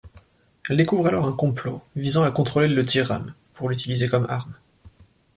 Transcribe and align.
Elle 0.67 0.77
découvre, 0.77 1.05
alors, 1.07 1.27
un 1.27 1.31
complot 1.31 1.83
visant 1.95 2.23
à 2.23 2.31
contrôler 2.31 2.67
le 2.67 2.81
Zeiram 2.81 3.35
pour 3.53 3.69
l'utiliser 3.69 4.09
comme 4.09 4.25
arme. 4.29 4.55